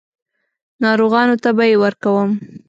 ناروغانو 0.83 1.35
ته 1.43 1.49
به 1.57 1.63
یې 1.69 1.75
ورکوم. 1.83 2.29